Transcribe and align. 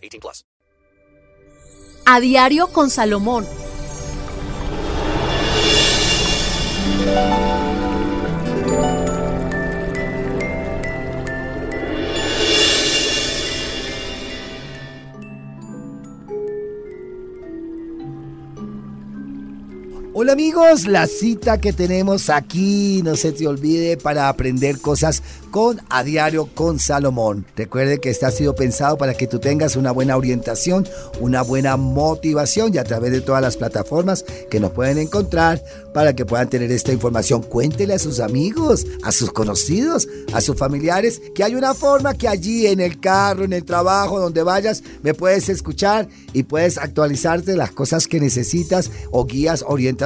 18 0.00 0.20
plus. 0.20 0.46
A 2.06 2.20
diario 2.20 2.68
con 2.68 2.90
Salomón. 2.90 3.46
Hola 20.12 20.32
amigos, 20.32 20.88
la 20.88 21.06
cita 21.06 21.58
que 21.58 21.72
tenemos 21.72 22.30
aquí, 22.30 23.00
no 23.04 23.14
se 23.14 23.30
te 23.30 23.46
olvide, 23.46 23.96
para 23.96 24.28
aprender 24.28 24.80
cosas 24.80 25.22
con 25.52 25.80
A 25.88 26.02
Diario 26.02 26.48
con 26.52 26.80
Salomón. 26.80 27.46
Recuerde 27.54 28.00
que 28.00 28.10
este 28.10 28.26
ha 28.26 28.32
sido 28.32 28.56
pensado 28.56 28.98
para 28.98 29.14
que 29.14 29.28
tú 29.28 29.38
tengas 29.38 29.76
una 29.76 29.92
buena 29.92 30.16
orientación, 30.16 30.88
una 31.20 31.42
buena 31.42 31.76
motivación 31.76 32.74
y 32.74 32.78
a 32.78 32.84
través 32.84 33.12
de 33.12 33.20
todas 33.20 33.40
las 33.40 33.56
plataformas 33.56 34.24
que 34.50 34.58
nos 34.58 34.72
pueden 34.72 34.98
encontrar 34.98 35.62
para 35.94 36.16
que 36.16 36.26
puedan 36.26 36.50
tener 36.50 36.72
esta 36.72 36.92
información. 36.92 37.42
Cuéntele 37.42 37.94
a 37.94 37.98
sus 38.00 38.18
amigos, 38.18 38.86
a 39.04 39.12
sus 39.12 39.30
conocidos, 39.30 40.08
a 40.32 40.40
sus 40.40 40.56
familiares 40.56 41.22
que 41.36 41.44
hay 41.44 41.54
una 41.54 41.72
forma 41.72 42.14
que 42.14 42.26
allí 42.26 42.66
en 42.66 42.80
el 42.80 42.98
carro, 42.98 43.44
en 43.44 43.52
el 43.52 43.64
trabajo, 43.64 44.18
donde 44.18 44.42
vayas, 44.42 44.82
me 45.02 45.14
puedes 45.14 45.48
escuchar 45.48 46.08
y 46.32 46.42
puedes 46.42 46.78
actualizarte 46.78 47.54
las 47.54 47.70
cosas 47.70 48.08
que 48.08 48.18
necesitas 48.18 48.90
o 49.12 49.24
guías 49.24 49.64
orientadas 49.66 49.99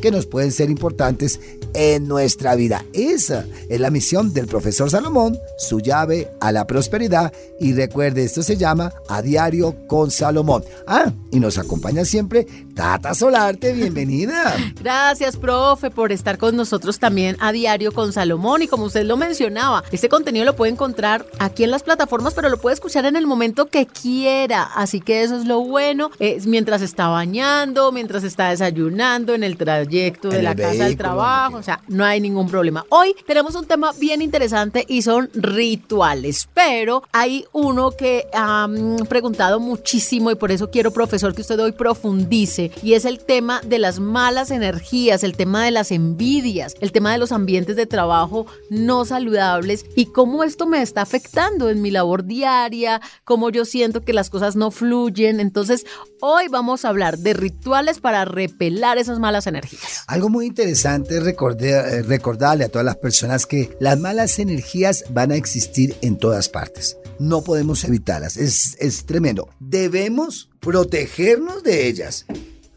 que 0.00 0.10
nos 0.12 0.26
pueden 0.26 0.52
ser 0.52 0.70
importantes 0.70 1.40
en 1.74 2.06
nuestra 2.06 2.54
vida. 2.54 2.84
Esa 2.92 3.46
es 3.68 3.80
la 3.80 3.90
misión 3.90 4.32
del 4.32 4.46
profesor 4.46 4.90
Salomón, 4.90 5.36
su 5.58 5.80
llave 5.80 6.30
a 6.40 6.52
la 6.52 6.66
prosperidad. 6.66 7.32
Y 7.58 7.72
recuerde, 7.72 8.24
esto 8.24 8.42
se 8.42 8.56
llama 8.56 8.92
A 9.08 9.22
Diario 9.22 9.74
con 9.88 10.10
Salomón. 10.10 10.64
Ah, 10.86 11.12
y 11.32 11.40
nos 11.40 11.58
acompaña 11.58 12.04
siempre 12.04 12.46
Tata 12.74 13.14
Solarte, 13.14 13.72
bienvenida. 13.72 14.56
Gracias, 14.80 15.36
profe, 15.36 15.90
por 15.90 16.10
estar 16.10 16.38
con 16.38 16.56
nosotros 16.56 16.98
también 16.98 17.36
a 17.38 17.52
Diario 17.52 17.92
con 17.92 18.12
Salomón. 18.12 18.62
Y 18.62 18.68
como 18.68 18.84
usted 18.84 19.04
lo 19.04 19.16
mencionaba, 19.16 19.84
este 19.92 20.08
contenido 20.08 20.44
lo 20.44 20.56
puede 20.56 20.72
encontrar 20.72 21.24
aquí 21.38 21.62
en 21.62 21.70
las 21.70 21.84
plataformas, 21.84 22.34
pero 22.34 22.48
lo 22.48 22.58
puede 22.58 22.74
escuchar 22.74 23.06
en 23.06 23.14
el 23.14 23.28
momento 23.28 23.66
que 23.66 23.86
quiera. 23.86 24.64
Así 24.74 25.00
que 25.00 25.22
eso 25.22 25.36
es 25.36 25.46
lo 25.46 25.60
bueno. 25.60 26.10
Es 26.18 26.46
mientras 26.46 26.82
está 26.82 27.06
bañando, 27.06 27.92
mientras 27.92 28.24
está 28.24 28.50
desayunando 28.50 29.34
en 29.34 29.44
el 29.44 29.56
trayecto 29.56 30.28
de 30.28 30.42
la 30.42 30.56
casa 30.56 30.86
al 30.86 30.96
trabajo, 30.96 31.58
o 31.58 31.62
sea, 31.62 31.80
no 31.86 32.04
hay 32.04 32.20
ningún 32.20 32.48
problema. 32.48 32.84
Hoy 32.88 33.14
tenemos 33.26 33.54
un 33.54 33.66
tema 33.66 33.92
bien 34.00 34.20
interesante 34.20 34.84
y 34.88 35.02
son 35.02 35.30
rituales, 35.34 36.48
pero 36.52 37.04
hay 37.12 37.44
uno 37.52 37.92
que 37.92 38.26
han 38.32 38.96
preguntado 39.08 39.60
muchísimo 39.60 40.32
y 40.32 40.34
por 40.34 40.50
eso 40.50 40.70
quiero, 40.70 40.90
profesor, 40.90 41.34
que 41.34 41.42
usted 41.42 41.60
hoy 41.60 41.72
profundice 41.72 42.63
y 42.82 42.94
es 42.94 43.04
el 43.04 43.18
tema 43.18 43.60
de 43.62 43.78
las 43.78 44.00
malas 44.00 44.50
energías, 44.50 45.24
el 45.24 45.36
tema 45.36 45.64
de 45.64 45.70
las 45.70 45.90
envidias, 45.90 46.74
el 46.80 46.92
tema 46.92 47.12
de 47.12 47.18
los 47.18 47.32
ambientes 47.32 47.76
de 47.76 47.86
trabajo 47.86 48.46
no 48.70 49.04
saludables 49.04 49.84
y 49.96 50.06
cómo 50.06 50.44
esto 50.44 50.66
me 50.66 50.82
está 50.82 51.02
afectando 51.02 51.70
en 51.70 51.82
mi 51.82 51.90
labor 51.90 52.24
diaria, 52.24 53.00
cómo 53.24 53.50
yo 53.50 53.64
siento 53.64 54.04
que 54.04 54.12
las 54.12 54.30
cosas 54.30 54.56
no 54.56 54.70
fluyen. 54.70 55.40
Entonces, 55.40 55.84
hoy 56.20 56.48
vamos 56.48 56.84
a 56.84 56.88
hablar 56.88 57.18
de 57.18 57.34
rituales 57.34 58.00
para 58.00 58.24
repelar 58.24 58.98
esas 58.98 59.18
malas 59.18 59.46
energías. 59.46 60.04
Algo 60.06 60.28
muy 60.28 60.46
interesante 60.46 61.18
es 61.18 61.24
eh, 61.24 62.02
recordarle 62.02 62.64
a 62.64 62.68
todas 62.68 62.84
las 62.84 62.96
personas 62.96 63.46
que 63.46 63.76
las 63.80 63.98
malas 63.98 64.38
energías 64.38 65.04
van 65.10 65.32
a 65.32 65.36
existir 65.36 65.96
en 66.00 66.18
todas 66.18 66.48
partes. 66.48 66.96
No 67.18 67.42
podemos 67.42 67.84
evitarlas. 67.84 68.36
Es, 68.36 68.76
es 68.80 69.04
tremendo. 69.06 69.48
Debemos 69.60 70.50
protegernos 70.60 71.62
de 71.62 71.86
ellas, 71.86 72.26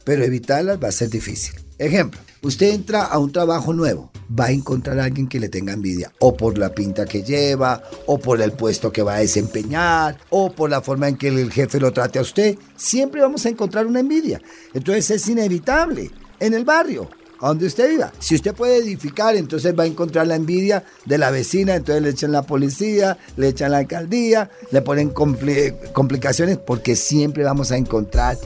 pero 0.08 0.24
evitarlas 0.24 0.82
va 0.82 0.88
a 0.88 0.92
ser 0.94 1.10
difícil. 1.10 1.54
Ejemplo, 1.78 2.18
usted 2.42 2.74
entra 2.74 3.04
a 3.04 3.20
un 3.20 3.34
trabajo 3.34 3.74
nuevo, 3.74 4.10
va 4.40 4.46
a 4.46 4.52
encontrar 4.52 4.98
a 5.02 5.04
alguien 5.04 5.28
que 5.28 5.38
le 5.38 5.50
tenga 5.50 5.74
envidia, 5.74 6.14
o 6.20 6.38
por 6.38 6.58
la 6.58 6.74
pinta 6.74 7.04
que 7.06 7.24
lleva, 7.24 7.84
o 8.06 8.18
por 8.18 8.42
el 8.42 8.54
puesto 8.54 8.90
que 8.90 9.04
va 9.04 9.16
a 9.16 9.20
desempeñar, 9.20 10.18
o 10.30 10.50
por 10.54 10.70
la 10.70 10.82
forma 10.82 11.10
en 11.10 11.18
que 11.18 11.28
el 11.28 11.52
jefe 11.52 11.82
lo 11.82 11.92
trate 11.92 12.20
a 12.20 12.22
usted. 12.22 12.58
Siempre 12.78 13.20
vamos 13.20 13.46
a 13.46 13.50
encontrar 13.50 13.86
una 13.86 14.00
envidia. 14.00 14.42
Entonces 14.74 15.12
es 15.12 15.28
inevitable 15.28 16.10
en 16.40 16.54
el 16.54 16.64
barrio, 16.64 17.10
a 17.42 17.50
donde 17.50 17.66
usted 17.68 17.90
viva. 17.90 18.14
Si 18.18 18.34
usted 18.34 18.56
puede 18.56 18.78
edificar, 18.78 19.36
entonces 19.36 19.78
va 19.78 19.84
a 19.84 19.88
encontrar 19.88 20.26
la 20.26 20.36
envidia 20.36 20.86
de 21.04 21.18
la 21.18 21.32
vecina, 21.32 21.76
entonces 21.76 22.02
le 22.02 22.12
echan 22.12 22.32
la 22.32 22.44
policía, 22.44 23.18
le 23.36 23.50
echan 23.50 23.72
la 23.72 23.80
alcaldía, 23.80 24.50
le 24.72 24.82
ponen 24.82 25.10
complicaciones, 25.10 26.58
porque 26.60 26.96
siempre 26.96 27.44
vamos 27.44 27.74
a 27.74 27.78
encontrar 27.78 28.38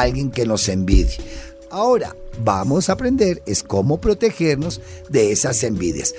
alguien 0.00 0.30
que 0.30 0.46
nos 0.46 0.68
envidie. 0.68 1.18
Ahora, 1.70 2.16
vamos 2.44 2.88
a 2.88 2.94
aprender 2.94 3.42
es 3.46 3.62
cómo 3.62 4.00
protegernos 4.00 4.80
de 5.08 5.32
esas 5.32 5.62
envidias. 5.64 6.14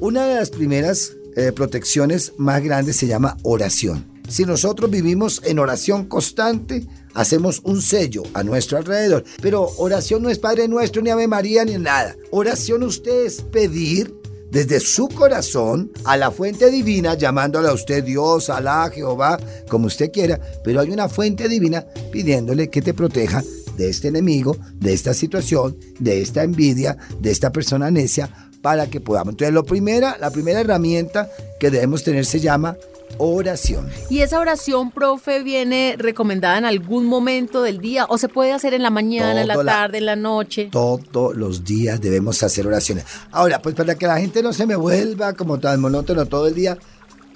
Una 0.00 0.26
de 0.26 0.34
las 0.34 0.50
primeras 0.50 1.12
eh, 1.36 1.52
protecciones 1.52 2.32
más 2.38 2.62
grandes 2.62 2.96
se 2.96 3.06
llama 3.06 3.36
oración. 3.42 4.16
Si 4.28 4.44
nosotros 4.44 4.90
vivimos 4.90 5.40
en 5.44 5.58
oración 5.58 6.06
constante, 6.06 6.86
hacemos 7.14 7.60
un 7.62 7.80
sello 7.80 8.24
a 8.34 8.42
nuestro 8.42 8.76
alrededor. 8.78 9.24
Pero 9.40 9.70
oración 9.76 10.22
no 10.22 10.30
es 10.30 10.38
Padre 10.38 10.66
Nuestro, 10.66 11.00
ni 11.00 11.10
Ave 11.10 11.28
María, 11.28 11.64
ni 11.64 11.78
nada. 11.78 12.16
Oración 12.30 12.82
usted 12.82 13.26
es 13.26 13.40
pedir 13.40 14.12
desde 14.50 14.80
su 14.80 15.08
corazón 15.08 15.90
a 16.04 16.16
la 16.16 16.30
fuente 16.30 16.70
divina, 16.70 17.14
llamándole 17.14 17.68
a 17.68 17.72
usted 17.72 18.04
Dios, 18.04 18.50
Alá, 18.50 18.90
Jehová, 18.92 19.38
como 19.68 19.86
usted 19.86 20.10
quiera, 20.10 20.40
pero 20.64 20.80
hay 20.80 20.90
una 20.90 21.08
fuente 21.08 21.48
divina 21.48 21.84
pidiéndole 22.10 22.70
que 22.70 22.82
te 22.82 22.94
proteja 22.94 23.42
de 23.76 23.90
este 23.90 24.08
enemigo, 24.08 24.56
de 24.74 24.92
esta 24.92 25.14
situación, 25.14 25.76
de 25.98 26.22
esta 26.22 26.42
envidia, 26.42 26.96
de 27.20 27.30
esta 27.30 27.52
persona 27.52 27.90
necia, 27.90 28.30
para 28.62 28.88
que 28.88 29.00
podamos. 29.00 29.32
Entonces, 29.34 29.54
lo 29.54 29.64
primera, 29.64 30.16
la 30.18 30.30
primera 30.30 30.60
herramienta 30.60 31.30
que 31.60 31.70
debemos 31.70 32.02
tener 32.02 32.24
se 32.24 32.40
llama 32.40 32.76
oración. 33.18 33.88
¿Y 34.10 34.20
esa 34.20 34.40
oración, 34.40 34.90
profe, 34.90 35.42
viene 35.42 35.96
recomendada 35.98 36.58
en 36.58 36.64
algún 36.64 37.06
momento 37.06 37.62
del 37.62 37.78
día 37.78 38.06
o 38.08 38.18
se 38.18 38.28
puede 38.28 38.52
hacer 38.52 38.74
en 38.74 38.82
la 38.82 38.90
mañana, 38.90 39.40
en 39.40 39.48
la 39.48 39.64
tarde, 39.64 39.98
en 39.98 40.06
la 40.06 40.16
noche? 40.16 40.68
Todos 40.70 41.36
los 41.36 41.64
días 41.64 42.00
debemos 42.00 42.42
hacer 42.42 42.66
oraciones. 42.66 43.04
Ahora, 43.30 43.60
pues 43.62 43.74
para 43.74 43.94
que 43.94 44.06
la 44.06 44.18
gente 44.18 44.42
no 44.42 44.52
se 44.52 44.66
me 44.66 44.76
vuelva 44.76 45.32
como 45.32 45.58
tan 45.58 45.80
monótono 45.80 46.26
todo 46.26 46.46
el 46.46 46.54
día, 46.54 46.78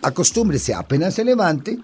acostúmbrese 0.02 0.74
apenas 0.74 1.14
se 1.14 1.24
levante, 1.24 1.78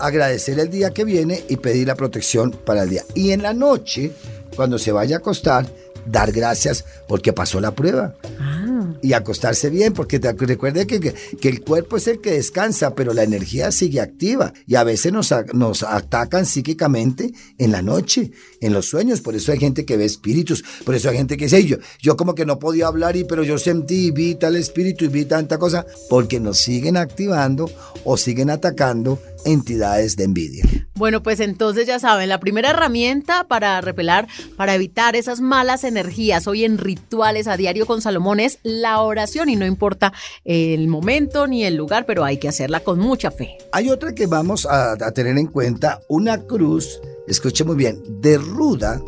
agradecer 0.00 0.58
el 0.58 0.70
día 0.70 0.92
que 0.92 1.04
viene 1.04 1.44
y 1.48 1.56
pedir 1.56 1.86
la 1.86 1.94
protección 1.94 2.50
para 2.50 2.82
el 2.82 2.90
día. 2.90 3.04
Y 3.14 3.32
en 3.32 3.42
la 3.42 3.54
noche, 3.54 4.12
cuando 4.56 4.78
se 4.78 4.92
vaya 4.92 5.16
a 5.16 5.18
acostar, 5.18 5.66
dar 6.06 6.32
gracias 6.32 6.84
porque 7.08 7.32
pasó 7.32 7.60
la 7.60 7.72
prueba. 7.72 8.14
Ah 8.38 8.63
y 9.02 9.12
acostarse 9.12 9.70
bien, 9.70 9.92
porque 9.92 10.18
te, 10.18 10.32
recuerde 10.32 10.86
que, 10.86 11.00
que, 11.00 11.48
el 11.48 11.62
cuerpo 11.62 11.96
es 11.96 12.08
el 12.08 12.20
que 12.20 12.32
descansa, 12.32 12.94
pero 12.94 13.12
la 13.12 13.22
energía 13.22 13.70
sigue 13.70 14.00
activa 14.00 14.52
y 14.66 14.74
a 14.76 14.84
veces 14.84 15.12
nos, 15.12 15.32
nos 15.52 15.82
atacan 15.82 16.46
psíquicamente 16.46 17.32
en 17.58 17.72
la 17.72 17.82
noche, 17.82 18.30
en 18.60 18.72
los 18.72 18.86
sueños. 18.86 19.20
Por 19.20 19.34
eso 19.34 19.52
hay 19.52 19.58
gente 19.58 19.84
que 19.84 19.96
ve 19.96 20.04
espíritus, 20.04 20.64
por 20.84 20.94
eso 20.94 21.10
hay 21.10 21.16
gente 21.16 21.36
que 21.36 21.44
dice, 21.44 21.64
yo, 21.64 21.76
yo 22.00 22.16
como 22.16 22.34
que 22.34 22.46
no 22.46 22.58
podía 22.58 22.86
hablar, 22.86 23.16
y, 23.16 23.24
pero 23.24 23.42
yo 23.42 23.58
sentí 23.58 24.06
y 24.06 24.10
vi 24.10 24.34
tal 24.34 24.56
espíritu 24.56 25.04
y 25.04 25.08
vi 25.08 25.24
tanta 25.24 25.58
cosa, 25.58 25.86
porque 26.08 26.40
nos 26.40 26.58
siguen 26.58 26.96
activando 26.96 27.70
o 28.04 28.16
siguen 28.16 28.50
atacando 28.50 29.18
entidades 29.44 30.16
de 30.16 30.24
envidia. 30.24 30.64
Bueno, 30.94 31.22
pues 31.22 31.40
entonces 31.40 31.86
ya 31.86 31.98
saben, 31.98 32.28
la 32.28 32.40
primera 32.40 32.70
herramienta 32.70 33.44
para 33.44 33.80
repelar, 33.80 34.28
para 34.56 34.74
evitar 34.74 35.16
esas 35.16 35.40
malas 35.40 35.84
energías 35.84 36.46
hoy 36.46 36.64
en 36.64 36.78
rituales 36.78 37.48
a 37.48 37.56
diario 37.56 37.86
con 37.86 38.00
Salomón 38.00 38.40
es 38.40 38.58
la 38.62 39.00
oración 39.00 39.48
y 39.48 39.56
no 39.56 39.66
importa 39.66 40.12
el 40.44 40.86
momento 40.88 41.46
ni 41.46 41.64
el 41.64 41.74
lugar, 41.74 42.06
pero 42.06 42.24
hay 42.24 42.38
que 42.38 42.48
hacerla 42.48 42.80
con 42.80 42.98
mucha 42.98 43.30
fe. 43.30 43.58
Hay 43.72 43.90
otra 43.90 44.14
que 44.14 44.26
vamos 44.26 44.66
a, 44.66 44.96
tener 45.12 45.36
en 45.38 45.46
cuenta, 45.46 46.00
una 46.08 46.42
cruz, 46.42 47.00
escuche 47.26 47.64
muy 47.64 47.76
bien, 47.76 48.02
de 48.20 48.38
ruda 48.38 49.02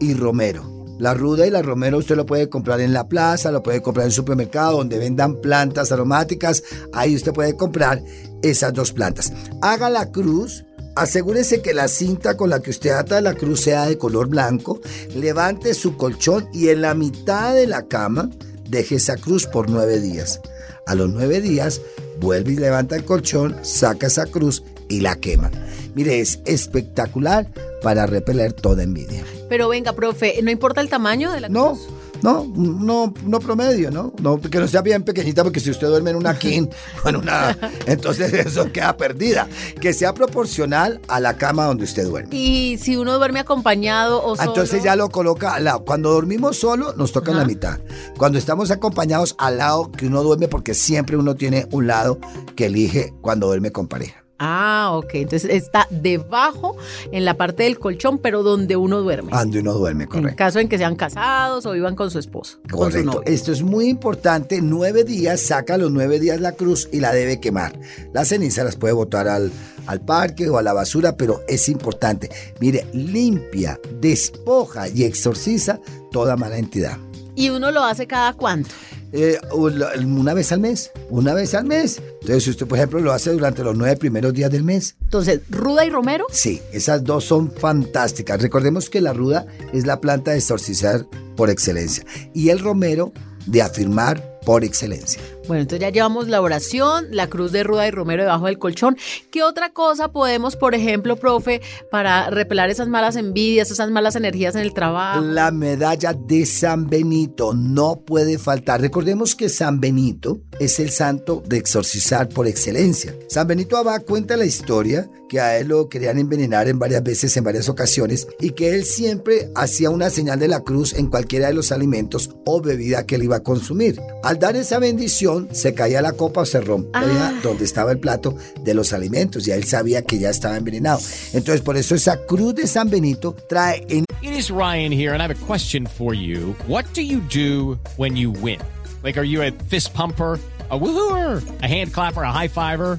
y 0.00 0.14
romero. 0.14 0.71
La 0.98 1.14
ruda 1.14 1.46
y 1.46 1.50
la 1.50 1.62
romero 1.62 1.98
usted 1.98 2.16
lo 2.16 2.26
puede 2.26 2.48
comprar 2.48 2.80
en 2.80 2.92
la 2.92 3.08
plaza, 3.08 3.50
lo 3.50 3.62
puede 3.62 3.82
comprar 3.82 4.04
en 4.04 4.08
el 4.08 4.14
supermercado 4.14 4.78
donde 4.78 4.98
vendan 4.98 5.40
plantas 5.40 5.90
aromáticas. 5.90 6.62
Ahí 6.92 7.14
usted 7.14 7.32
puede 7.32 7.56
comprar 7.56 8.02
esas 8.42 8.72
dos 8.72 8.92
plantas. 8.92 9.32
Haga 9.60 9.90
la 9.90 10.10
cruz 10.10 10.64
asegúrese 10.94 11.62
que 11.62 11.74
la 11.74 11.88
cinta 11.88 12.36
con 12.36 12.50
la 12.50 12.60
que 12.60 12.70
usted 12.70 12.90
ata 12.90 13.20
la 13.20 13.34
cruz 13.34 13.62
sea 13.62 13.86
de 13.86 13.98
color 13.98 14.28
blanco, 14.28 14.80
levante 15.14 15.74
su 15.74 15.96
colchón 15.96 16.48
y 16.52 16.68
en 16.68 16.82
la 16.82 16.94
mitad 16.94 17.54
de 17.54 17.66
la 17.66 17.86
cama 17.86 18.30
deje 18.68 18.96
esa 18.96 19.16
cruz 19.16 19.46
por 19.46 19.70
nueve 19.70 20.00
días. 20.00 20.40
A 20.86 20.94
los 20.94 21.10
nueve 21.10 21.40
días 21.40 21.80
vuelve 22.20 22.52
y 22.52 22.56
levanta 22.56 22.96
el 22.96 23.04
colchón, 23.04 23.56
saca 23.62 24.08
esa 24.08 24.26
cruz 24.26 24.64
y 24.88 25.00
la 25.00 25.16
quema. 25.16 25.50
Mire, 25.94 26.20
es 26.20 26.40
espectacular 26.44 27.46
para 27.82 28.06
repeler 28.06 28.52
toda 28.52 28.82
envidia. 28.82 29.24
Pero 29.48 29.68
venga, 29.68 29.92
profe, 29.92 30.40
¿no 30.42 30.50
importa 30.50 30.80
el 30.80 30.88
tamaño 30.88 31.32
de 31.32 31.40
la 31.40 31.48
No, 31.48 31.70
cruz? 31.72 31.88
no, 32.22 32.50
no, 32.54 33.12
no 33.26 33.40
promedio, 33.40 33.90
¿no? 33.90 34.12
No, 34.22 34.40
que 34.40 34.58
no 34.58 34.68
sea 34.68 34.80
bien 34.80 35.02
pequeñita, 35.02 35.42
porque 35.42 35.60
si 35.60 35.70
usted 35.70 35.88
duerme 35.88 36.10
en 36.10 36.16
una 36.16 36.38
king 36.38 36.68
en 37.04 37.16
una. 37.16 37.58
Entonces 37.86 38.32
eso 38.32 38.70
queda 38.72 38.96
perdida. 38.96 39.48
Que 39.80 39.92
sea 39.92 40.14
proporcional 40.14 41.00
a 41.08 41.18
la 41.20 41.36
cama 41.36 41.66
donde 41.66 41.84
usted 41.84 42.04
duerme. 42.06 42.34
Y 42.34 42.78
si 42.80 42.96
uno 42.96 43.18
duerme 43.18 43.40
acompañado 43.40 44.24
o 44.24 44.36
solo. 44.36 44.48
Entonces 44.48 44.82
ya 44.84 44.94
lo 44.96 45.10
coloca 45.10 45.54
al 45.54 45.64
lado. 45.64 45.84
Cuando 45.84 46.12
dormimos 46.12 46.56
solo, 46.58 46.94
nos 46.96 47.12
toca 47.12 47.32
en 47.32 47.38
la 47.38 47.44
mitad. 47.44 47.80
Cuando 48.16 48.38
estamos 48.38 48.70
acompañados 48.70 49.34
al 49.38 49.58
lado 49.58 49.90
que 49.92 50.06
uno 50.06 50.22
duerme, 50.22 50.48
porque 50.48 50.74
siempre 50.74 51.16
uno 51.16 51.34
tiene 51.34 51.66
un 51.72 51.88
lado 51.88 52.18
que 52.56 52.66
elige 52.66 53.12
cuando 53.20 53.48
duerme 53.48 53.72
con 53.72 53.88
pareja. 53.88 54.21
Ah, 54.44 54.90
ok. 54.94 55.14
Entonces 55.14 55.48
está 55.48 55.86
debajo 55.90 56.76
en 57.12 57.24
la 57.24 57.36
parte 57.36 57.62
del 57.62 57.78
colchón, 57.78 58.18
pero 58.18 58.42
donde 58.42 58.74
uno 58.74 59.00
duerme. 59.00 59.30
Donde 59.30 59.60
uno 59.60 59.74
duerme, 59.74 60.04
en 60.04 60.10
correcto. 60.10 60.36
caso 60.36 60.58
en 60.58 60.68
que 60.68 60.78
sean 60.78 60.96
casados 60.96 61.64
o 61.64 61.70
vivan 61.70 61.94
con 61.94 62.10
su 62.10 62.18
esposo. 62.18 62.58
Con 62.62 62.90
su 62.90 63.04
Correcto. 63.04 63.22
Esto 63.24 63.52
es 63.52 63.62
muy 63.62 63.86
importante. 63.88 64.60
Nueve 64.60 65.04
días, 65.04 65.40
saca 65.42 65.76
los 65.78 65.92
nueve 65.92 66.18
días 66.18 66.40
la 66.40 66.52
cruz 66.52 66.88
y 66.92 66.98
la 66.98 67.12
debe 67.12 67.38
quemar. 67.38 67.78
Las 68.12 68.28
cenizas 68.28 68.64
las 68.64 68.74
puede 68.74 68.94
botar 68.94 69.28
al, 69.28 69.52
al 69.86 70.00
parque 70.00 70.48
o 70.48 70.58
a 70.58 70.62
la 70.62 70.72
basura, 70.72 71.16
pero 71.16 71.42
es 71.46 71.68
importante. 71.68 72.28
Mire, 72.58 72.84
limpia, 72.92 73.78
despoja 74.00 74.88
y 74.88 75.04
exorciza 75.04 75.78
toda 76.10 76.36
mala 76.36 76.58
entidad. 76.58 76.98
¿Y 77.36 77.50
uno 77.50 77.70
lo 77.70 77.84
hace 77.84 78.08
cada 78.08 78.32
cuánto? 78.34 78.70
Eh, 79.12 79.38
una 79.52 80.34
vez 80.34 80.52
al 80.52 80.60
mes, 80.60 80.90
una 81.10 81.34
vez 81.34 81.54
al 81.54 81.66
mes. 81.66 82.00
Entonces, 82.22 82.44
si 82.44 82.50
usted, 82.50 82.66
por 82.66 82.78
ejemplo, 82.78 83.00
lo 83.00 83.12
hace 83.12 83.30
durante 83.30 83.62
los 83.62 83.76
nueve 83.76 83.96
primeros 83.96 84.32
días 84.32 84.50
del 84.50 84.64
mes, 84.64 84.96
Entonces, 85.02 85.40
Ruda 85.50 85.84
y 85.84 85.90
Romero. 85.90 86.26
Sí, 86.30 86.62
esas 86.72 87.04
dos 87.04 87.24
son 87.24 87.52
fantásticas. 87.52 88.40
Recordemos 88.40 88.88
que 88.88 89.00
la 89.00 89.12
ruda 89.12 89.46
es 89.72 89.86
la 89.86 90.00
planta 90.00 90.30
de 90.30 90.38
exorcizar 90.38 91.06
por 91.36 91.50
excelencia 91.50 92.04
y 92.32 92.48
el 92.48 92.58
romero 92.58 93.12
de 93.46 93.60
afirmar 93.60 94.40
por 94.44 94.64
excelencia. 94.64 95.20
Bueno, 95.48 95.62
entonces 95.62 95.80
ya 95.80 95.90
llevamos 95.90 96.28
la 96.28 96.40
oración, 96.40 97.08
la 97.10 97.28
cruz 97.28 97.50
de 97.50 97.64
Ruda 97.64 97.88
y 97.88 97.90
Romero 97.90 98.22
debajo 98.22 98.46
del 98.46 98.58
colchón. 98.58 98.96
¿Qué 99.30 99.42
otra 99.42 99.72
cosa 99.72 100.12
podemos, 100.12 100.54
por 100.54 100.74
ejemplo, 100.74 101.16
profe, 101.16 101.60
para 101.90 102.30
repelar 102.30 102.70
esas 102.70 102.86
malas 102.88 103.16
envidias, 103.16 103.70
esas 103.70 103.90
malas 103.90 104.14
energías 104.14 104.54
en 104.54 104.60
el 104.62 104.72
trabajo? 104.72 105.20
La 105.20 105.50
medalla 105.50 106.12
de 106.12 106.46
San 106.46 106.86
Benito 106.86 107.54
no 107.54 107.96
puede 107.96 108.38
faltar. 108.38 108.80
Recordemos 108.80 109.34
que 109.34 109.48
San 109.48 109.80
Benito 109.80 110.42
es 110.60 110.78
el 110.78 110.90
santo 110.90 111.42
de 111.44 111.56
exorcizar 111.56 112.28
por 112.28 112.46
excelencia. 112.46 113.14
San 113.28 113.48
Benito 113.48 113.76
Abad 113.76 114.02
cuenta 114.04 114.36
la 114.36 114.44
historia 114.44 115.10
que 115.28 115.40
a 115.40 115.58
él 115.58 115.68
lo 115.68 115.88
querían 115.88 116.18
envenenar 116.18 116.68
en 116.68 116.78
varias 116.78 117.02
veces, 117.02 117.34
en 117.38 117.44
varias 117.44 117.70
ocasiones, 117.70 118.28
y 118.38 118.50
que 118.50 118.74
él 118.74 118.84
siempre 118.84 119.50
hacía 119.54 119.88
una 119.88 120.10
señal 120.10 120.38
de 120.38 120.46
la 120.46 120.60
cruz 120.60 120.92
en 120.92 121.06
cualquiera 121.06 121.48
de 121.48 121.54
los 121.54 121.72
alimentos 121.72 122.30
o 122.44 122.60
bebida 122.60 123.06
que 123.06 123.14
él 123.14 123.24
iba 123.24 123.36
a 123.36 123.42
consumir. 123.42 123.98
Al 124.22 124.38
dar 124.38 124.56
esa 124.56 124.78
bendición, 124.78 125.31
se 125.52 125.74
caía 125.74 126.02
la 126.02 126.12
copa 126.12 126.42
o 126.42 126.46
se 126.46 126.60
rompía 126.60 127.00
Ah. 127.28 127.32
donde 127.42 127.64
estaba 127.64 127.92
el 127.92 127.98
plato 127.98 128.36
de 128.62 128.74
los 128.74 128.92
alimentos. 128.92 129.44
Ya 129.44 129.54
él 129.56 129.64
sabía 129.64 130.02
que 130.02 130.18
ya 130.18 130.30
estaba 130.30 130.56
envenenado. 130.56 131.00
Entonces, 131.32 131.60
por 131.62 131.76
eso 131.76 131.94
esa 131.94 132.18
cruz 132.26 132.54
de 132.54 132.66
San 132.66 132.90
Benito 132.90 133.34
trae 133.48 133.84
en 133.88 134.04
It 134.22 134.32
is 134.38 134.50
Ryan 134.50 134.92
here, 134.92 135.12
and 135.12 135.20
I 135.20 135.24
have 135.24 135.34
a 135.34 135.46
question 135.46 135.86
for 135.86 136.14
you. 136.14 136.54
What 136.68 136.84
do 136.94 137.00
you 137.02 137.20
do 137.32 137.78
when 137.96 138.16
you 138.16 138.30
win? 138.30 138.58
Like, 139.02 139.18
are 139.18 139.26
you 139.26 139.42
a 139.42 139.50
fist 139.68 139.92
pumper? 139.94 140.38
A 140.70 140.76
woohooer, 140.78 141.42
a 141.62 141.66
hand 141.68 141.92
clapper, 141.92 142.22
a 142.22 142.32
high 142.32 142.48
fiver. 142.48 142.98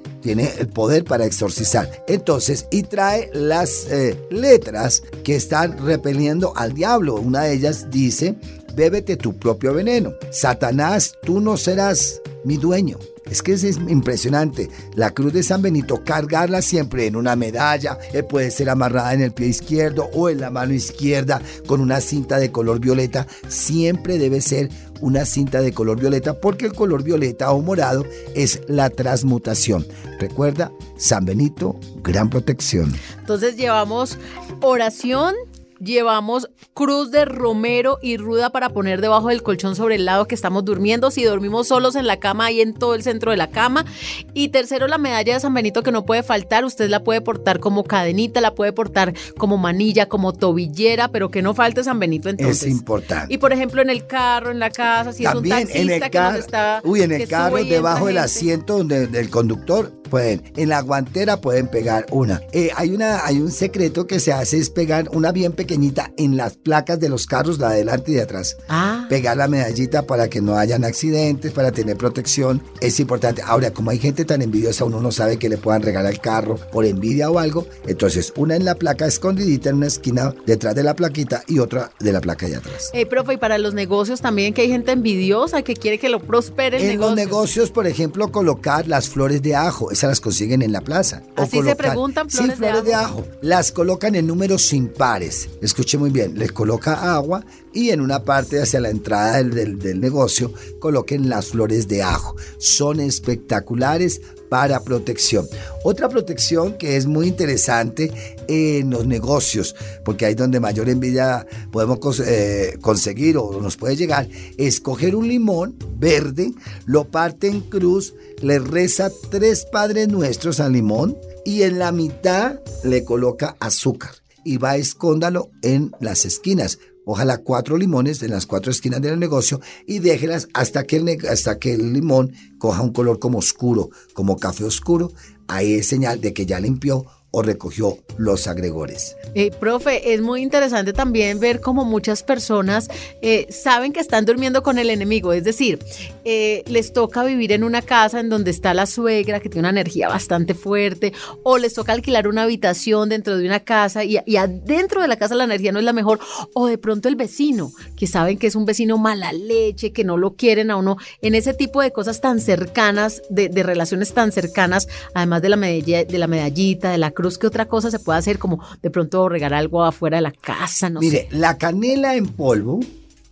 tiene 0.21 0.49
el 0.59 0.67
poder 0.67 1.03
para 1.03 1.25
exorcizar. 1.25 2.03
Entonces, 2.07 2.67
y 2.71 2.83
trae 2.83 3.29
las 3.33 3.87
eh, 3.87 4.17
letras 4.29 5.03
que 5.23 5.35
están 5.35 5.77
repeliendo 5.85 6.53
al 6.55 6.73
diablo. 6.73 7.15
Una 7.15 7.43
de 7.43 7.53
ellas 7.53 7.89
dice, 7.89 8.35
bébete 8.75 9.17
tu 9.17 9.37
propio 9.37 9.73
veneno. 9.73 10.13
Satanás, 10.31 11.15
tú 11.23 11.39
no 11.39 11.57
serás 11.57 12.21
mi 12.43 12.57
dueño. 12.57 12.97
Es 13.31 13.41
que 13.41 13.53
es, 13.53 13.63
es 13.63 13.77
impresionante. 13.77 14.69
La 14.93 15.11
cruz 15.11 15.31
de 15.31 15.41
San 15.41 15.61
Benito, 15.61 16.03
cargarla 16.03 16.61
siempre 16.61 17.07
en 17.07 17.15
una 17.15 17.35
medalla, 17.35 17.97
eh, 18.13 18.23
puede 18.23 18.51
ser 18.51 18.69
amarrada 18.69 19.13
en 19.13 19.21
el 19.21 19.31
pie 19.31 19.47
izquierdo 19.47 20.09
o 20.13 20.29
en 20.29 20.41
la 20.41 20.51
mano 20.51 20.73
izquierda 20.73 21.41
con 21.65 21.79
una 21.79 22.01
cinta 22.01 22.37
de 22.37 22.51
color 22.51 22.79
violeta. 22.79 23.25
Siempre 23.47 24.17
debe 24.17 24.41
ser 24.41 24.69
una 24.99 25.25
cinta 25.25 25.61
de 25.61 25.73
color 25.73 25.99
violeta 25.99 26.39
porque 26.39 26.65
el 26.65 26.73
color 26.73 27.03
violeta 27.03 27.51
o 27.51 27.61
morado 27.61 28.05
es 28.35 28.61
la 28.67 28.89
transmutación. 28.89 29.85
Recuerda, 30.19 30.71
San 30.97 31.25
Benito, 31.25 31.79
gran 32.03 32.29
protección. 32.29 32.93
Entonces 33.19 33.55
llevamos 33.55 34.17
oración, 34.61 35.35
llevamos 35.83 36.49
cruz 36.73 37.11
de 37.11 37.25
romero 37.25 37.97
y 38.01 38.17
ruda 38.17 38.51
para 38.51 38.69
poner 38.69 39.01
debajo 39.01 39.29
del 39.29 39.43
colchón 39.43 39.75
sobre 39.75 39.95
el 39.95 40.05
lado 40.05 40.27
que 40.27 40.35
estamos 40.35 40.63
durmiendo. 40.65 41.11
Si 41.11 41.23
dormimos 41.23 41.67
solos 41.67 41.95
en 41.95 42.07
la 42.07 42.19
cama, 42.19 42.45
ahí 42.45 42.61
en 42.61 42.73
todo 42.73 42.95
el 42.95 43.03
centro 43.03 43.31
de 43.31 43.37
la 43.37 43.49
cama. 43.49 43.85
Y 44.33 44.49
tercero, 44.49 44.87
la 44.87 44.97
medalla 44.97 45.33
de 45.33 45.39
San 45.39 45.53
Benito 45.53 45.83
que 45.83 45.91
no 45.91 46.05
puede 46.05 46.23
faltar. 46.23 46.65
Usted 46.65 46.89
la 46.89 47.03
puede 47.03 47.21
portar 47.21 47.59
como 47.59 47.83
cadenita, 47.83 48.41
la 48.41 48.53
puede 48.53 48.73
portar 48.73 49.13
como 49.37 49.57
manilla, 49.57 50.07
como 50.07 50.33
tobillera, 50.33 51.09
pero 51.09 51.29
que 51.29 51.41
no 51.41 51.53
falte 51.53 51.83
San 51.83 51.99
Benito 51.99 52.29
entonces. 52.29 52.63
Es 52.63 52.69
importante. 52.69 53.33
Y 53.33 53.37
por 53.37 53.53
ejemplo, 53.53 53.81
en 53.81 53.89
el 53.89 54.05
carro, 54.07 54.51
en 54.51 54.59
la 54.59 54.69
casa, 54.69 55.13
si 55.13 55.23
También 55.23 55.53
es 55.53 55.61
un 55.61 55.65
taxista 55.65 55.79
en 55.79 55.89
el 55.89 55.95
que 55.95 55.99
nos 55.99 56.11
carro, 56.11 56.37
está. 56.37 56.81
uy, 56.83 57.01
en 57.01 57.11
el 57.11 57.27
carro, 57.27 57.63
debajo 57.63 58.07
del 58.07 58.17
asiento 58.17 58.77
donde, 58.77 59.07
del 59.07 59.29
conductor, 59.29 59.91
pueden, 60.09 60.43
en 60.57 60.69
la 60.69 60.81
guantera 60.81 61.41
pueden 61.41 61.67
pegar 61.67 62.05
una. 62.11 62.41
Eh, 62.51 62.69
hay 62.75 62.91
una, 62.91 63.25
hay 63.25 63.39
un 63.39 63.51
secreto 63.51 64.05
que 64.05 64.19
se 64.19 64.33
hace 64.33 64.57
es 64.57 64.69
pegar 64.69 65.09
una 65.13 65.31
bien 65.31 65.53
pequeñita 65.71 66.11
en 66.17 66.35
las 66.35 66.57
placas 66.57 66.99
de 66.99 67.07
los 67.07 67.25
carros, 67.25 67.57
la 67.57 67.69
de 67.69 67.75
adelante 67.75 68.11
y 68.11 68.15
de 68.15 68.21
atrás. 68.23 68.57
Ah. 68.67 69.05
Pegar 69.07 69.37
la 69.37 69.47
medallita 69.47 70.05
para 70.05 70.29
que 70.29 70.41
no 70.41 70.57
hayan 70.57 70.83
accidentes, 70.83 71.53
para 71.53 71.71
tener 71.71 71.95
protección, 71.95 72.61
es 72.81 72.99
importante. 72.99 73.41
Ahora, 73.41 73.71
como 73.71 73.89
hay 73.89 73.99
gente 73.99 74.25
tan 74.25 74.41
envidiosa, 74.41 74.83
uno 74.83 74.99
no 74.99 75.11
sabe 75.13 75.37
que 75.37 75.47
le 75.47 75.57
puedan 75.57 75.81
regalar 75.81 76.11
el 76.11 76.19
carro 76.19 76.57
por 76.73 76.83
envidia 76.85 77.29
o 77.31 77.39
algo, 77.39 77.65
entonces 77.87 78.33
una 78.35 78.57
en 78.57 78.65
la 78.65 78.75
placa 78.75 79.05
escondidita 79.05 79.69
en 79.69 79.77
una 79.77 79.87
esquina 79.87 80.33
detrás 80.45 80.75
de 80.75 80.83
la 80.83 80.93
plaquita 80.93 81.43
y 81.47 81.59
otra 81.59 81.91
de 82.01 82.11
la 82.11 82.19
placa 82.19 82.47
de 82.47 82.57
atrás. 82.57 82.89
Eh, 82.91 83.05
profe, 83.05 83.35
y 83.35 83.37
para 83.37 83.57
los 83.57 83.73
negocios 83.73 84.19
también, 84.19 84.53
que 84.53 84.63
hay 84.63 84.67
gente 84.67 84.91
envidiosa 84.91 85.61
que 85.61 85.75
quiere 85.75 85.99
que 85.99 86.09
lo 86.09 86.19
prospere 86.19 86.77
el 86.77 86.83
En 86.83 86.89
negocio. 86.89 87.07
los 87.07 87.15
negocios, 87.15 87.71
por 87.71 87.87
ejemplo, 87.87 88.29
colocar 88.29 88.89
las 88.89 89.07
flores 89.07 89.41
de 89.41 89.55
ajo, 89.55 89.89
esas 89.89 90.09
las 90.09 90.19
consiguen 90.19 90.63
en 90.63 90.73
la 90.73 90.81
plaza. 90.81 91.23
¿Así 91.37 91.61
se 91.63 91.77
preguntan, 91.77 92.29
Sí, 92.29 92.37
flores 92.37 92.59
de 92.59 92.67
flores 92.67 92.83
de 92.83 92.93
ajo. 92.93 93.25
Las 93.41 93.71
colocan 93.71 94.15
en 94.15 94.27
números 94.27 94.73
impares. 94.73 95.47
Escuche 95.61 95.97
muy 95.97 96.09
bien, 96.09 96.37
les 96.39 96.51
coloca 96.51 97.13
agua 97.15 97.45
y 97.71 97.91
en 97.91 98.01
una 98.01 98.23
parte 98.23 98.59
hacia 98.61 98.79
la 98.81 98.89
entrada 98.89 99.43
del, 99.43 99.77
del- 99.77 99.99
negocio 100.01 100.51
coloquen 100.79 101.29
las 101.29 101.47
flores 101.47 101.87
de 101.87 102.01
ajo. 102.01 102.35
Son 102.57 102.99
espectaculares 102.99 104.21
para 104.49 104.83
protección. 104.83 105.47
Otra 105.83 106.09
protección 106.09 106.77
que 106.77 106.97
es 106.97 107.05
muy 107.05 107.27
interesante 107.27 108.11
en 108.47 108.89
los 108.89 109.05
negocios, 109.05 109.75
porque 110.03 110.25
ahí 110.25 110.33
donde 110.35 110.59
mayor 110.59 110.89
envidia 110.89 111.45
podemos 111.71 112.19
eh, 112.19 112.77
conseguir 112.81 113.37
o 113.37 113.61
nos 113.61 113.77
puede 113.77 113.95
llegar, 113.95 114.27
es 114.57 114.81
coger 114.81 115.15
un 115.15 115.27
limón 115.27 115.77
verde, 115.97 116.51
lo 116.85 117.05
parte 117.05 117.47
en 117.47 117.61
cruz, 117.61 118.13
le 118.41 118.59
reza 118.59 119.11
tres 119.29 119.65
padres 119.71 120.07
nuestros 120.09 120.59
al 120.59 120.73
limón 120.73 121.17
y 121.45 121.61
en 121.61 121.79
la 121.79 121.91
mitad 121.91 122.59
le 122.83 123.05
coloca 123.05 123.55
azúcar 123.59 124.11
y 124.43 124.57
va 124.57 124.75
escóndalo 124.75 125.51
en 125.61 125.91
las 125.99 126.25
esquinas. 126.25 126.79
Ojalá 127.05 127.39
cuatro 127.39 127.77
limones 127.77 128.21
en 128.21 128.31
las 128.31 128.45
cuatro 128.45 128.71
esquinas 128.71 129.01
del 129.01 129.19
negocio 129.19 129.59
y 129.87 129.99
déjelas 129.99 130.47
hasta 130.53 130.83
que, 130.83 130.97
el, 130.97 131.27
hasta 131.27 131.57
que 131.57 131.73
el 131.73 131.93
limón 131.93 132.31
coja 132.59 132.81
un 132.81 132.93
color 132.93 133.19
como 133.19 133.39
oscuro, 133.39 133.89
como 134.13 134.37
café 134.37 134.63
oscuro. 134.63 135.11
Ahí 135.47 135.73
es 135.73 135.87
señal 135.87 136.21
de 136.21 136.33
que 136.33 136.45
ya 136.45 136.59
limpió 136.59 137.05
o 137.31 137.41
recogió 137.41 137.97
los 138.17 138.47
agregores. 138.47 139.15
Eh, 139.35 139.51
profe, 139.51 140.13
es 140.13 140.21
muy 140.21 140.41
interesante 140.41 140.91
también 140.91 141.39
ver 141.39 141.61
cómo 141.61 141.85
muchas 141.85 142.23
personas 142.23 142.89
eh, 143.21 143.47
saben 143.49 143.93
que 143.93 144.01
están 144.01 144.25
durmiendo 144.25 144.61
con 144.63 144.77
el 144.77 144.89
enemigo, 144.89 145.31
es 145.31 145.45
decir, 145.45 145.79
eh, 146.25 146.63
les 146.67 146.91
toca 146.91 147.23
vivir 147.23 147.53
en 147.53 147.63
una 147.63 147.81
casa 147.81 148.19
en 148.19 148.29
donde 148.29 148.51
está 148.51 148.73
la 148.73 148.85
suegra 148.85 149.39
que 149.39 149.49
tiene 149.49 149.69
una 149.69 149.81
energía 149.81 150.09
bastante 150.09 150.53
fuerte, 150.53 151.13
o 151.43 151.57
les 151.57 151.73
toca 151.73 151.93
alquilar 151.93 152.27
una 152.27 152.43
habitación 152.43 153.07
dentro 153.07 153.37
de 153.37 153.45
una 153.45 153.61
casa 153.61 154.03
y, 154.03 154.17
y 154.25 154.35
adentro 154.35 155.01
de 155.01 155.07
la 155.07 155.15
casa 155.15 155.35
la 155.35 155.45
energía 155.45 155.71
no 155.71 155.79
es 155.79 155.85
la 155.85 155.93
mejor, 155.93 156.19
o 156.53 156.67
de 156.67 156.77
pronto 156.77 157.07
el 157.07 157.15
vecino, 157.15 157.71
que 157.95 158.07
saben 158.07 158.37
que 158.37 158.47
es 158.47 158.55
un 158.55 158.65
vecino 158.65 158.97
mala 158.97 159.31
leche, 159.31 159.93
que 159.93 160.03
no 160.03 160.17
lo 160.17 160.35
quieren 160.35 160.69
a 160.69 160.75
uno, 160.75 160.97
en 161.21 161.35
ese 161.35 161.53
tipo 161.53 161.81
de 161.81 161.91
cosas 161.91 162.19
tan 162.19 162.41
cercanas, 162.41 163.21
de, 163.29 163.49
relaciones 163.63 164.13
tan 164.13 164.31
cercanas, 164.31 164.87
además 165.13 165.41
de 165.41 165.49
la, 165.49 165.55
medalla, 165.55 166.03
de 166.03 166.17
la 166.17 166.27
medallita, 166.27 166.91
de 166.91 166.97
la 166.97 167.11
cruz, 167.11 167.20
que 167.37 167.47
otra 167.47 167.67
cosa 167.67 167.91
se 167.91 167.99
puede 167.99 168.19
hacer 168.19 168.39
como 168.39 168.59
de 168.81 168.89
pronto 168.89 169.27
regar 169.29 169.53
algo 169.53 169.83
afuera 169.83 170.17
de 170.17 170.21
la 170.21 170.31
casa? 170.31 170.89
No 170.89 170.99
Mire, 170.99 171.27
sé. 171.29 171.37
la 171.37 171.57
canela 171.57 172.15
en 172.15 172.27
polvo 172.27 172.79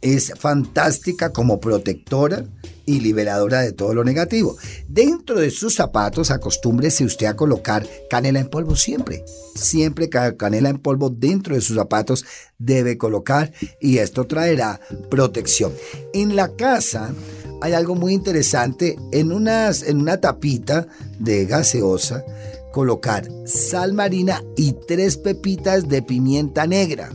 es 0.01 0.31
fantástica 0.37 1.33
como 1.33 1.59
protectora 1.59 2.45
y 2.85 3.01
liberadora 3.01 3.61
de 3.61 3.71
todo 3.73 3.93
lo 3.93 4.03
negativo. 4.03 4.55
Dentro 4.87 5.39
de 5.39 5.51
sus 5.51 5.75
zapatos, 5.75 6.31
acostúmbrese 6.31 7.03
usted 7.03 7.27
a 7.27 7.35
colocar 7.35 7.85
canela 8.09 8.39
en 8.39 8.47
polvo 8.49 8.75
siempre. 8.75 9.23
Siempre 9.55 10.09
ca- 10.09 10.37
canela 10.37 10.69
en 10.69 10.79
polvo 10.79 11.09
dentro 11.09 11.53
de 11.53 11.61
sus 11.61 11.75
zapatos 11.75 12.25
debe 12.57 12.97
colocar 12.97 13.51
y 13.81 13.97
esto 13.97 14.25
traerá 14.25 14.79
protección. 15.09 15.73
En 16.13 16.35
la 16.35 16.47
casa 16.55 17.13
hay 17.61 17.73
algo 17.73 17.93
muy 17.93 18.13
interesante. 18.13 18.97
En, 19.11 19.31
unas, 19.33 19.83
en 19.83 19.99
una 19.99 20.19
tapita 20.21 20.87
de 21.19 21.45
gaseosa, 21.45 22.23
colocar 22.71 23.27
sal 23.45 23.93
marina 23.93 24.43
y 24.55 24.73
tres 24.87 25.17
pepitas 25.17 25.87
de 25.87 26.01
pimienta 26.01 26.67
negra 26.67 27.09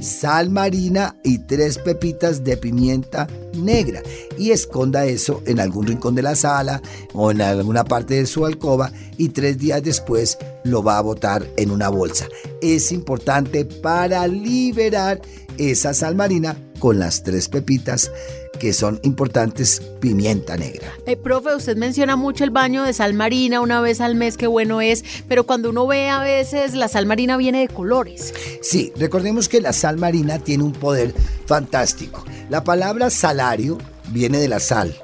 sal 0.00 0.50
marina 0.50 1.16
y 1.22 1.38
tres 1.38 1.78
pepitas 1.78 2.42
de 2.44 2.56
pimienta 2.56 3.28
negra 3.54 4.02
y 4.38 4.50
esconda 4.50 5.04
eso 5.06 5.42
en 5.46 5.60
algún 5.60 5.86
rincón 5.86 6.14
de 6.14 6.22
la 6.22 6.34
sala 6.34 6.80
o 7.12 7.30
en 7.30 7.42
alguna 7.42 7.84
parte 7.84 8.14
de 8.14 8.26
su 8.26 8.46
alcoba 8.46 8.92
y 9.16 9.30
tres 9.30 9.58
días 9.58 9.82
después 9.82 10.38
lo 10.64 10.82
va 10.82 10.98
a 10.98 11.02
botar 11.02 11.46
en 11.56 11.70
una 11.70 11.88
bolsa. 11.88 12.26
Es 12.62 12.92
importante 12.92 13.64
para 13.64 14.26
liberar 14.26 15.20
esa 15.58 15.92
sal 15.92 16.14
marina 16.14 16.56
con 16.80 16.98
las 16.98 17.22
tres 17.22 17.48
pepitas 17.48 18.10
que 18.58 18.72
son 18.72 18.98
importantes 19.02 19.80
pimienta 20.00 20.56
negra. 20.56 20.92
Eh, 21.06 21.16
profe, 21.16 21.54
usted 21.54 21.76
menciona 21.76 22.16
mucho 22.16 22.42
el 22.44 22.50
baño 22.50 22.82
de 22.82 22.92
sal 22.92 23.14
marina 23.14 23.60
una 23.60 23.80
vez 23.80 24.00
al 24.00 24.16
mes, 24.16 24.36
qué 24.36 24.48
bueno 24.48 24.80
es, 24.80 25.04
pero 25.28 25.46
cuando 25.46 25.70
uno 25.70 25.86
ve 25.86 26.08
a 26.08 26.20
veces 26.20 26.74
la 26.74 26.88
sal 26.88 27.06
marina 27.06 27.36
viene 27.36 27.60
de 27.60 27.68
colores. 27.68 28.34
Sí, 28.62 28.92
recordemos 28.96 29.48
que 29.48 29.60
la 29.60 29.72
sal 29.72 29.96
marina 29.96 30.38
tiene 30.40 30.64
un 30.64 30.72
poder 30.72 31.14
fantástico. 31.46 32.24
La 32.48 32.64
palabra 32.64 33.10
salario 33.10 33.78
viene 34.08 34.38
de 34.38 34.48
la 34.48 34.60
sal, 34.60 34.94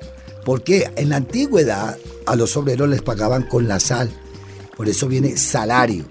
porque 0.44 0.90
en 0.96 1.10
la 1.10 1.16
antigüedad 1.16 1.96
a 2.26 2.36
los 2.36 2.56
obreros 2.56 2.88
les 2.88 3.02
pagaban 3.02 3.44
con 3.44 3.68
la 3.68 3.80
sal. 3.80 4.10
Por 4.76 4.88
eso 4.88 5.08
viene 5.08 5.36
salario. 5.36 6.04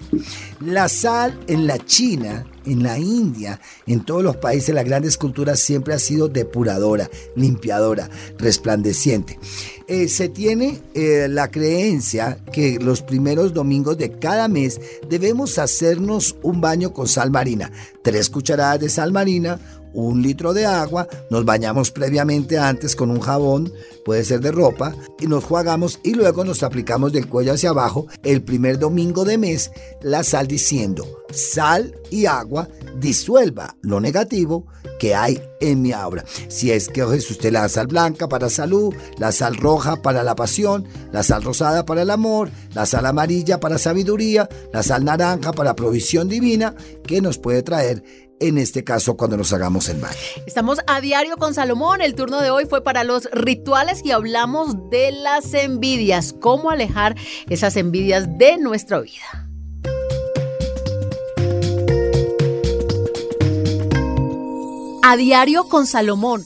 La 0.59 0.89
sal 0.89 1.39
en 1.47 1.67
la 1.67 1.77
China, 1.77 2.45
en 2.65 2.83
la 2.83 2.97
India, 2.99 3.59
en 3.87 4.03
todos 4.03 4.23
los 4.23 4.37
países, 4.37 4.73
las 4.73 4.85
grandes 4.85 5.17
culturas 5.17 5.59
siempre 5.59 5.93
ha 5.93 5.99
sido 5.99 6.27
depuradora, 6.27 7.09
limpiadora, 7.35 8.09
resplandeciente. 8.37 9.39
Eh, 9.87 10.07
se 10.07 10.29
tiene 10.29 10.79
eh, 10.95 11.27
la 11.29 11.51
creencia 11.51 12.39
que 12.51 12.79
los 12.79 13.03
primeros 13.03 13.53
domingos 13.53 13.99
de 13.99 14.17
cada 14.17 14.47
mes 14.47 14.81
debemos 15.07 15.59
hacernos 15.59 16.35
un 16.41 16.59
baño 16.59 16.91
con 16.91 17.07
sal 17.07 17.29
marina. 17.29 17.71
Tres 18.01 18.31
cucharadas 18.31 18.79
de 18.79 18.89
sal 18.89 19.11
marina, 19.11 19.59
un 20.03 20.21
litro 20.21 20.53
de 20.53 20.65
agua, 20.65 21.07
nos 21.29 21.45
bañamos 21.45 21.91
previamente 21.91 22.57
antes 22.57 22.95
con 22.95 23.09
un 23.09 23.19
jabón, 23.19 23.71
puede 24.03 24.23
ser 24.23 24.41
de 24.41 24.51
ropa, 24.51 24.95
y 25.19 25.27
nos 25.27 25.43
jugamos 25.43 25.99
y 26.03 26.13
luego 26.13 26.43
nos 26.43 26.63
aplicamos 26.63 27.11
del 27.11 27.27
cuello 27.27 27.53
hacia 27.53 27.69
abajo 27.69 28.07
el 28.23 28.43
primer 28.43 28.77
domingo 28.77 29.25
de 29.25 29.37
mes 29.37 29.71
la 30.01 30.23
sal 30.23 30.47
diciendo, 30.47 31.05
sal 31.31 31.95
y 32.11 32.25
agua 32.25 32.67
disuelva 32.99 33.75
lo 33.81 33.99
negativo 33.99 34.65
que 34.99 35.15
hay 35.15 35.41
en 35.59 35.81
mi 35.81 35.91
aura. 35.91 36.23
Si 36.47 36.71
es 36.71 36.87
que 36.87 37.01
es 37.01 37.29
usted 37.29 37.51
la 37.51 37.67
sal 37.69 37.87
blanca 37.87 38.27
para 38.27 38.49
salud, 38.49 38.93
la 39.17 39.31
sal 39.31 39.55
roja 39.55 40.01
para 40.01 40.23
la 40.23 40.35
pasión, 40.35 40.85
la 41.11 41.23
sal 41.23 41.43
rosada 41.43 41.85
para 41.85 42.03
el 42.03 42.09
amor, 42.09 42.49
la 42.73 42.85
sal 42.85 43.05
amarilla 43.05 43.59
para 43.59 43.77
sabiduría, 43.77 44.47
la 44.73 44.83
sal 44.83 45.03
naranja 45.03 45.51
para 45.51 45.75
provisión 45.75 46.29
divina, 46.29 46.75
que 47.05 47.21
nos 47.21 47.37
puede 47.37 47.63
traer 47.63 48.03
en 48.39 48.57
este 48.57 48.83
caso 48.83 49.17
cuando 49.17 49.37
nos 49.37 49.53
hagamos 49.53 49.89
el 49.89 49.99
baño. 49.99 50.17
Estamos 50.45 50.79
a 50.87 51.01
diario 51.01 51.37
con 51.37 51.53
Salomón. 51.53 52.01
El 52.01 52.15
turno 52.15 52.41
de 52.41 52.49
hoy 52.49 52.65
fue 52.65 52.83
para 52.83 53.03
los 53.03 53.29
rituales 53.31 54.01
y 54.03 54.11
hablamos 54.11 54.89
de 54.89 55.11
las 55.11 55.53
envidias, 55.53 56.33
cómo 56.39 56.69
alejar 56.69 57.15
esas 57.49 57.77
envidias 57.77 58.37
de 58.37 58.57
nuestra 58.57 58.99
vida. 58.99 59.49
A 65.03 65.15
diario 65.17 65.69
con 65.69 65.85
Salomón. 65.85 66.45